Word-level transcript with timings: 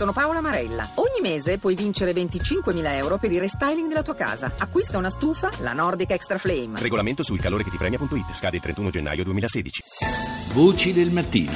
Sono 0.00 0.14
Paola 0.14 0.40
Marella. 0.40 0.88
Ogni 0.94 1.20
mese 1.20 1.58
puoi 1.58 1.74
vincere 1.74 2.12
25.000 2.12 2.94
euro 2.94 3.18
per 3.18 3.30
il 3.32 3.38
restyling 3.38 3.86
della 3.86 4.00
tua 4.00 4.14
casa. 4.14 4.50
Acquista 4.56 4.96
una 4.96 5.10
stufa, 5.10 5.50
la 5.60 5.74
Nordic 5.74 6.12
Extra 6.12 6.38
Flame. 6.38 6.80
Regolamento 6.80 7.22
sul 7.22 7.38
calore 7.38 7.64
che 7.64 7.68
ti 7.68 7.76
premia.it. 7.76 8.32
Scade 8.32 8.56
il 8.56 8.62
31 8.62 8.88
gennaio 8.88 9.24
2016. 9.24 9.82
Voci 10.54 10.94
del 10.94 11.10
mattino. 11.10 11.52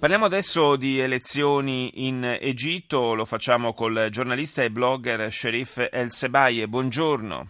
Parliamo 0.00 0.24
adesso 0.24 0.74
di 0.74 0.98
elezioni 0.98 2.08
in 2.08 2.24
Egitto, 2.24 3.14
lo 3.14 3.24
facciamo 3.24 3.72
col 3.72 4.08
giornalista 4.10 4.64
e 4.64 4.72
blogger 4.72 5.30
Sherif 5.30 5.86
El 5.88 6.10
Sebaye. 6.10 6.66
Buongiorno. 6.66 7.48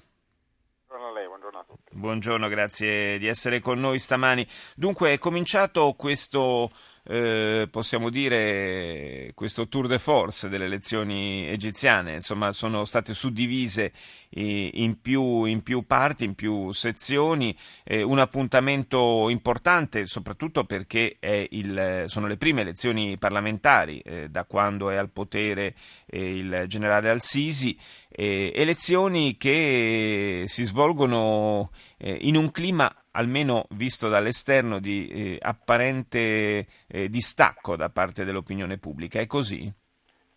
Buongiorno 0.88 1.08
a 1.08 1.18
lei, 1.18 1.26
buongiorno 1.26 1.58
a 1.58 1.64
tutti. 1.66 1.96
Buongiorno, 1.96 2.48
grazie 2.48 3.16
di 3.16 3.28
essere 3.28 3.60
con 3.60 3.80
noi 3.80 3.98
stamani. 3.98 4.46
Dunque 4.76 5.14
è 5.14 5.18
cominciato 5.18 5.94
questo 5.96 6.70
eh, 7.04 7.68
possiamo 7.70 8.10
dire, 8.10 9.32
questo 9.34 9.68
tour 9.68 9.86
de 9.86 9.98
force 9.98 10.48
delle 10.48 10.66
elezioni 10.66 11.48
egiziane, 11.48 12.14
insomma 12.14 12.52
sono 12.52 12.84
state 12.84 13.14
suddivise 13.14 13.92
in 14.32 15.00
più, 15.00 15.44
in 15.44 15.62
più 15.62 15.86
parti, 15.86 16.24
in 16.24 16.34
più 16.34 16.70
sezioni, 16.72 17.56
eh, 17.84 18.02
un 18.02 18.18
appuntamento 18.20 19.28
importante 19.28 20.06
soprattutto 20.06 20.64
perché 20.64 21.16
il, 21.20 22.04
sono 22.06 22.26
le 22.26 22.36
prime 22.36 22.60
elezioni 22.60 23.18
parlamentari 23.18 23.98
eh, 24.00 24.28
da 24.28 24.44
quando 24.44 24.90
è 24.90 24.96
al 24.96 25.10
potere 25.10 25.74
eh, 26.06 26.36
il 26.36 26.64
generale 26.68 27.10
Al-Sisi, 27.10 27.76
elezioni 28.12 29.36
che 29.36 30.44
si 30.46 30.64
svolgono 30.64 31.70
eh, 31.96 32.18
in 32.22 32.36
un 32.36 32.50
clima 32.50 32.92
almeno 33.12 33.66
visto 33.70 34.08
dall'esterno, 34.08 34.78
di 34.78 35.08
eh, 35.08 35.38
apparente 35.40 36.66
eh, 36.86 37.08
distacco 37.08 37.76
da 37.76 37.88
parte 37.90 38.24
dell'opinione 38.24 38.78
pubblica. 38.78 39.20
È 39.20 39.26
così? 39.26 39.72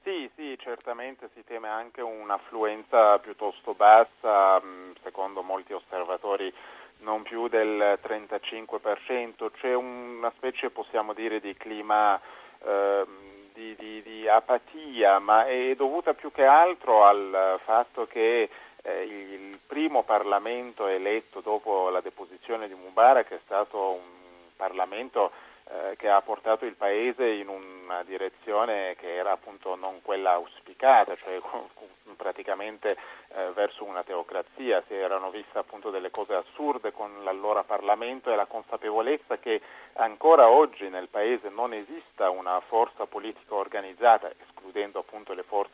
Sì, 0.03 0.29
sì, 0.35 0.57
certamente 0.59 1.29
si 1.33 1.43
teme 1.43 1.67
anche 1.67 2.01
un'affluenza 2.01 3.19
piuttosto 3.19 3.73
bassa, 3.73 4.61
mm, 4.63 4.91
secondo 5.03 5.41
molti 5.41 5.73
osservatori 5.73 6.53
non 6.99 7.23
più 7.23 7.47
del 7.47 7.99
35%, 8.01 9.51
c'è 9.51 9.73
una 9.73 10.31
specie, 10.35 10.69
possiamo 10.69 11.13
dire, 11.13 11.39
di 11.39 11.53
clima 11.55 12.19
eh, 12.63 13.05
di, 13.53 13.75
di, 13.77 14.01
di 14.01 14.27
apatia, 14.27 15.19
ma 15.19 15.45
è 15.45 15.75
dovuta 15.75 16.13
più 16.13 16.31
che 16.31 16.45
altro 16.45 17.05
al 17.05 17.59
fatto 17.63 18.07
che 18.07 18.49
eh, 18.83 19.03
il 19.03 19.59
primo 19.65 20.03
Parlamento 20.03 20.87
eletto 20.87 21.39
dopo 21.39 21.89
la 21.89 22.01
deposizione 22.01 22.67
di 22.67 22.73
Mubarak 22.73 23.29
è 23.29 23.39
stato 23.43 23.95
un 23.95 24.21
Parlamento 24.55 25.31
eh, 25.65 25.95
che 25.97 26.09
ha 26.09 26.21
portato 26.21 26.65
il 26.65 26.75
Paese 26.75 27.25
in 27.25 27.47
una 27.47 28.03
direzione 28.03 28.95
che 28.97 29.15
era 29.15 29.31
appunto 29.31 29.75
non 29.75 30.01
quella 30.01 30.33
auspicata, 30.33 31.15
cioè 31.15 31.39
praticamente 32.17 32.97
eh, 33.29 33.51
verso 33.53 33.85
una 33.85 34.03
teocrazia, 34.03 34.83
si 34.87 34.93
erano 34.93 35.31
viste 35.31 35.57
appunto 35.57 35.89
delle 35.89 36.11
cose 36.11 36.33
assurde 36.33 36.91
con 36.91 37.23
l'allora 37.23 37.63
Parlamento 37.63 38.31
e 38.31 38.35
la 38.35 38.45
consapevolezza 38.45 39.37
che 39.37 39.61
ancora 39.93 40.49
oggi 40.49 40.89
nel 40.89 41.07
Paese 41.07 41.49
non 41.49 41.73
esista 41.73 42.29
una 42.29 42.59
forza 42.59 43.05
politica 43.05 43.55
organizzata, 43.55 44.29
escludendo 44.29 44.99
appunto 44.99 45.33
le 45.33 45.43
forze 45.43 45.72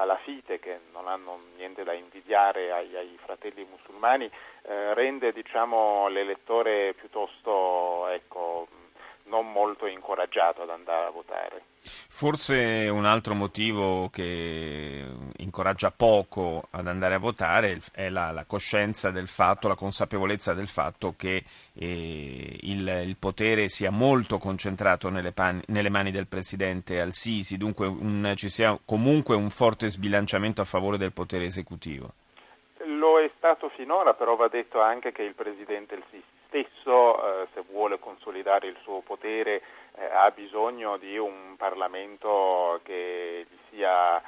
salafite 0.00 0.58
che 0.58 0.80
non 0.92 1.08
hanno 1.08 1.40
niente 1.56 1.84
da 1.84 1.92
invidiare 1.92 2.72
ai, 2.72 2.96
ai 2.96 3.18
fratelli 3.22 3.66
musulmani, 3.70 4.30
eh, 4.62 4.94
rende 4.94 5.30
diciamo, 5.30 6.08
l'elettore 6.08 6.94
piuttosto 6.94 7.89
molto 9.52 9.86
incoraggiato 9.86 10.62
ad 10.62 10.70
andare 10.70 11.06
a 11.06 11.10
votare. 11.10 11.62
Forse 11.82 12.88
un 12.88 13.06
altro 13.06 13.34
motivo 13.34 14.10
che 14.10 15.06
incoraggia 15.38 15.90
poco 15.90 16.68
ad 16.70 16.86
andare 16.86 17.14
a 17.14 17.18
votare 17.18 17.80
è 17.92 18.10
la, 18.10 18.30
la 18.32 18.44
coscienza 18.44 19.10
del 19.10 19.28
fatto, 19.28 19.68
la 19.68 19.74
consapevolezza 19.74 20.52
del 20.52 20.68
fatto 20.68 21.14
che 21.16 21.42
eh, 21.72 22.58
il, 22.60 22.86
il, 23.06 23.16
potere 23.18 23.68
sia 23.68 23.90
molto 23.90 24.38
concentrato 24.38 25.08
nelle, 25.08 25.32
pan, 25.32 25.62
nelle 25.68 25.88
mani 25.88 26.10
del 26.10 26.26
presidente 26.26 27.00
Al-Sisi, 27.00 27.56
dunque 27.56 27.86
un, 27.86 28.32
ci 28.36 28.50
sia 28.50 28.78
comunque 28.84 29.34
un 29.34 29.48
forte 29.48 29.88
sbilanciamento 29.88 30.60
a 30.60 30.66
favore 30.66 30.98
del 30.98 31.12
potere 31.12 31.46
esecutivo. 31.46 32.12
Lo 33.00 33.18
è 33.18 33.30
stato 33.38 33.70
finora, 33.70 34.12
però 34.12 34.36
va 34.36 34.48
detto 34.48 34.78
anche 34.78 35.10
che 35.10 35.22
il 35.22 35.34
presidente 35.34 35.94
El-Sisi 35.94 36.22
stesso, 36.48 37.42
eh, 37.42 37.46
se 37.54 37.62
vuole 37.70 37.98
consolidare 37.98 38.66
il 38.66 38.76
suo 38.82 39.00
potere, 39.00 39.62
eh, 39.94 40.04
ha 40.04 40.30
bisogno 40.32 40.98
di 40.98 41.16
un 41.16 41.54
Parlamento 41.56 42.80
che 42.82 43.46
gli 43.48 43.56
sia 43.70 44.20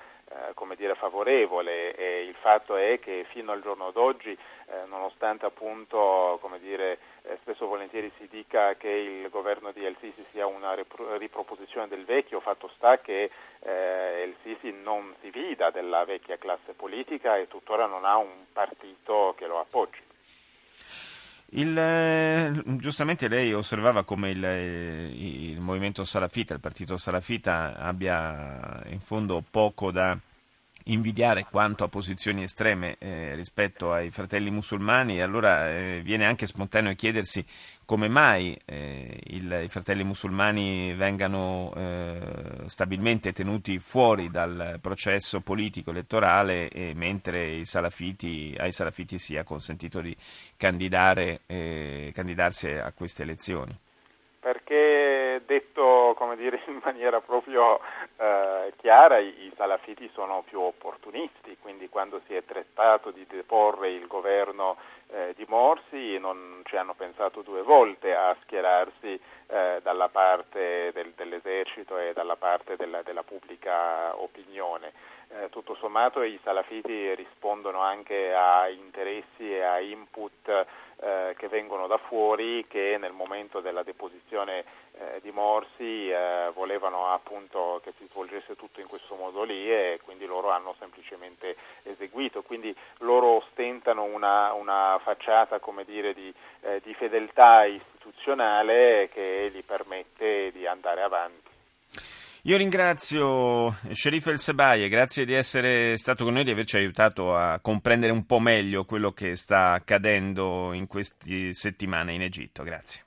come 0.54 0.76
dire, 0.76 0.94
favorevole 0.94 1.94
e 1.94 2.22
il 2.24 2.34
fatto 2.34 2.76
è 2.76 2.98
che 2.98 3.26
fino 3.30 3.52
al 3.52 3.62
giorno 3.62 3.90
d'oggi, 3.90 4.30
eh, 4.30 4.86
nonostante 4.86 5.46
appunto 5.46 6.38
come 6.40 6.58
dire, 6.58 6.98
eh, 7.22 7.36
spesso 7.42 7.66
volentieri 7.66 8.10
si 8.18 8.26
dica 8.28 8.74
che 8.76 8.88
il 8.88 9.28
governo 9.28 9.72
di 9.72 9.84
El 9.84 9.96
Sisi 10.00 10.24
sia 10.30 10.46
una 10.46 10.74
riproposizione 11.18 11.88
del 11.88 12.04
vecchio, 12.04 12.40
fatto 12.40 12.70
sta 12.76 12.98
che 12.98 13.30
eh, 13.60 14.22
El 14.22 14.34
Sisi 14.42 14.72
non 14.72 15.14
si 15.20 15.30
fida 15.52 15.70
della 15.70 16.04
vecchia 16.04 16.38
classe 16.38 16.72
politica 16.72 17.36
e 17.36 17.46
tuttora 17.46 17.86
non 17.86 18.04
ha 18.04 18.16
un 18.16 18.46
partito 18.52 19.34
che 19.36 19.46
lo 19.46 19.60
appoggi. 19.60 20.00
Il, 21.54 21.76
eh, 21.76 22.62
giustamente 22.78 23.28
lei 23.28 23.52
osservava 23.52 24.04
come 24.04 24.30
il, 24.30 24.42
il, 24.42 25.60
movimento 25.60 26.02
salafita, 26.02 26.54
il 26.54 26.60
partito 26.60 26.96
salafita 26.96 27.76
abbia 27.76 28.82
in 28.86 29.00
fondo 29.00 29.44
poco 29.50 29.90
da 29.90 30.18
invidiare 30.84 31.46
quanto 31.50 31.84
a 31.84 31.88
posizioni 31.88 32.42
estreme 32.42 32.96
eh, 32.98 33.34
rispetto 33.34 33.92
ai 33.92 34.10
fratelli 34.10 34.50
musulmani 34.50 35.20
allora 35.20 35.70
eh, 35.70 36.00
viene 36.02 36.24
anche 36.24 36.46
spontaneo 36.46 36.94
chiedersi 36.94 37.44
come 37.84 38.08
mai 38.08 38.58
eh, 38.64 39.18
il, 39.24 39.62
i 39.64 39.68
fratelli 39.68 40.04
musulmani 40.04 40.94
vengano 40.94 41.72
eh, 41.76 42.62
stabilmente 42.66 43.32
tenuti 43.32 43.78
fuori 43.78 44.30
dal 44.30 44.78
processo 44.80 45.40
politico 45.40 45.90
elettorale 45.90 46.70
mentre 46.94 47.64
salafiti, 47.64 48.54
ai 48.58 48.72
salafiti 48.72 49.18
sia 49.18 49.44
consentito 49.44 50.00
di 50.00 50.16
eh, 51.46 52.10
candidarsi 52.14 52.68
a 52.68 52.92
queste 52.92 53.22
elezioni. 53.22 53.78
Perché 55.32 55.42
detto 55.46 56.16
dire, 56.36 56.60
in 56.66 56.80
maniera 56.82 57.20
proprio 57.20 57.80
eh, 58.16 58.72
chiara, 58.76 59.18
i, 59.18 59.44
i, 59.44 59.52
salafiti 59.56 60.10
sono 60.12 60.42
più 60.46 60.60
opportunisti, 60.60 61.56
quindi 61.60 61.88
quando 61.88 62.20
si 62.26 62.34
è 62.34 62.44
trattato 62.44 63.10
di 63.10 63.24
deporre 63.26 63.90
il 63.90 64.06
governo 64.06 64.76
eh, 65.08 65.32
di 65.36 65.44
Morsi 65.48 66.18
non 66.18 66.62
ci 66.64 66.76
hanno 66.76 66.94
pensato 66.94 67.42
due 67.42 67.62
volte 67.62 68.14
a 68.14 68.36
schierarsi 68.42 69.18
eh, 69.46 69.80
dalla 69.82 70.08
parte 70.08 70.90
del, 70.92 71.12
dell'esercito 71.14 71.98
e 71.98 72.12
dalla 72.12 72.36
parte 72.36 72.76
della, 72.76 73.02
della 73.02 73.22
pubblica 73.22 74.14
opinione. 74.20 74.92
Eh, 75.28 75.48
tutto 75.48 75.74
sommato 75.76 76.22
i 76.22 76.38
salafiti 76.42 77.14
rispondono 77.14 77.80
anche 77.80 78.34
a 78.34 78.68
interessi 78.68 79.50
e 79.50 79.62
a 79.62 79.80
input 79.80 80.66
eh, 81.02 81.34
che 81.36 81.48
vengono 81.48 81.86
da 81.86 81.98
fuori 81.98 82.64
che 82.68 82.96
nel 82.98 83.12
momento 83.12 83.60
della 83.60 83.82
deposizione 83.82 84.64
eh, 84.92 85.20
di 85.20 85.30
Morsi 85.30 86.08
eh, 86.08 86.50
volevano 86.54 87.12
appunto 87.12 87.80
che 87.82 87.92
si 87.96 88.06
svolgesse 88.06 88.54
tutto 88.54 88.80
in 88.80 88.86
questo 88.86 89.16
modo 89.16 89.42
lì 89.42 89.68
e 89.70 89.98
quindi 90.04 90.26
loro 90.26 90.50
hanno 90.50 90.74
semplicemente 90.78 91.56
eseguito, 91.82 92.42
quindi 92.42 92.74
loro 92.98 93.36
ostentano 93.36 94.04
una, 94.04 94.52
una 94.52 95.00
facciata 95.02 95.58
come 95.58 95.84
dire, 95.84 96.14
di, 96.14 96.32
eh, 96.60 96.80
di 96.84 96.94
fedeltà 96.94 97.64
istituzionale 97.64 99.08
che 99.12 99.50
gli 99.52 99.64
permette 99.64 100.52
di 100.52 100.66
andare 100.66 101.02
avanti. 101.02 101.51
Io 102.44 102.56
ringrazio 102.56 103.76
Sherif 103.92 104.26
El 104.26 104.40
Sebaie, 104.40 104.88
grazie 104.88 105.24
di 105.24 105.32
essere 105.32 105.96
stato 105.96 106.24
con 106.24 106.32
noi 106.32 106.42
di 106.42 106.50
averci 106.50 106.76
aiutato 106.76 107.36
a 107.36 107.60
comprendere 107.60 108.10
un 108.10 108.26
po' 108.26 108.40
meglio 108.40 108.84
quello 108.84 109.12
che 109.12 109.36
sta 109.36 109.74
accadendo 109.74 110.72
in 110.72 110.88
queste 110.88 111.54
settimane 111.54 112.14
in 112.14 112.22
Egitto. 112.22 112.64
Grazie. 112.64 113.00